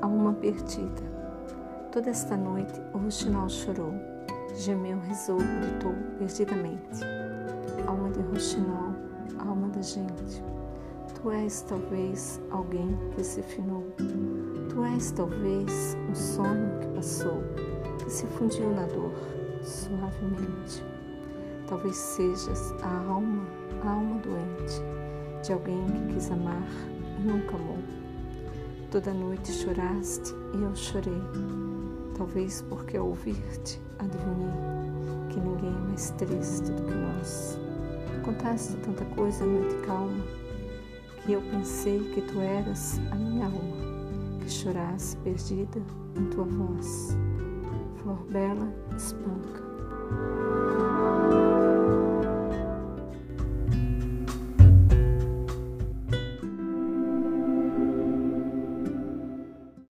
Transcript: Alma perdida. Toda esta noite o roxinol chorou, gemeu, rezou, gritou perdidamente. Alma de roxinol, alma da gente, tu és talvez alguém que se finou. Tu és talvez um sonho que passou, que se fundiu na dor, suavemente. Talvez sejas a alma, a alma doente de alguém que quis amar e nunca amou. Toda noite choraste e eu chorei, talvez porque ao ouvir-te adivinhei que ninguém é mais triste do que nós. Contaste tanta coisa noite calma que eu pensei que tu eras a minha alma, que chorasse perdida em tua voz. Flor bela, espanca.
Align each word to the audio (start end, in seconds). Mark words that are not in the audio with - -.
Alma 0.00 0.34
perdida. 0.34 1.02
Toda 1.90 2.10
esta 2.10 2.36
noite 2.36 2.80
o 2.92 2.98
roxinol 2.98 3.48
chorou, 3.48 3.92
gemeu, 4.54 5.00
rezou, 5.00 5.38
gritou 5.38 5.94
perdidamente. 6.16 7.00
Alma 7.88 8.08
de 8.10 8.20
roxinol, 8.20 8.94
alma 9.40 9.68
da 9.70 9.82
gente, 9.82 10.44
tu 11.14 11.32
és 11.32 11.62
talvez 11.62 12.40
alguém 12.52 12.96
que 13.16 13.24
se 13.24 13.42
finou. 13.42 13.84
Tu 14.74 14.82
és 14.82 15.12
talvez 15.12 15.96
um 16.10 16.14
sonho 16.16 16.80
que 16.80 16.88
passou, 16.96 17.44
que 17.96 18.10
se 18.10 18.26
fundiu 18.26 18.74
na 18.74 18.84
dor, 18.86 19.12
suavemente. 19.62 20.82
Talvez 21.68 21.94
sejas 21.94 22.74
a 22.82 22.88
alma, 23.08 23.46
a 23.84 23.90
alma 23.90 24.18
doente 24.18 24.82
de 25.44 25.52
alguém 25.52 25.86
que 25.86 26.14
quis 26.14 26.28
amar 26.32 26.66
e 27.16 27.22
nunca 27.22 27.54
amou. 27.54 27.78
Toda 28.90 29.14
noite 29.14 29.52
choraste 29.52 30.34
e 30.54 30.62
eu 30.64 30.74
chorei, 30.74 31.22
talvez 32.18 32.62
porque 32.62 32.96
ao 32.96 33.06
ouvir-te 33.06 33.80
adivinhei 34.00 35.28
que 35.30 35.38
ninguém 35.38 35.70
é 35.70 35.88
mais 35.88 36.10
triste 36.18 36.72
do 36.72 36.82
que 36.82 36.94
nós. 36.94 37.60
Contaste 38.24 38.76
tanta 38.78 39.04
coisa 39.04 39.46
noite 39.46 39.76
calma 39.86 40.24
que 41.24 41.32
eu 41.32 41.42
pensei 41.42 42.00
que 42.12 42.22
tu 42.22 42.40
eras 42.40 42.98
a 43.12 43.14
minha 43.14 43.46
alma, 43.46 43.93
que 44.44 44.50
chorasse 44.50 45.16
perdida 45.18 45.80
em 46.16 46.24
tua 46.26 46.44
voz. 46.44 47.16
Flor 47.96 48.22
bela, 48.30 48.72
espanca. 48.94 49.64